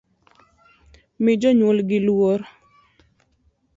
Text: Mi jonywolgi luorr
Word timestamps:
Mi 1.23 1.33
jonywolgi 1.41 1.97
luorr 2.05 2.41